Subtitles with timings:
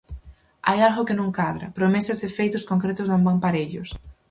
[0.67, 3.89] Hai algo que non cadra: promesas e feitos concretos non van parellos.